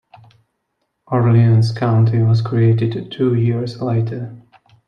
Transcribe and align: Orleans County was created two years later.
Orleans 1.05 1.71
County 1.71 2.23
was 2.23 2.41
created 2.41 3.11
two 3.11 3.35
years 3.35 3.83
later. 3.83 4.35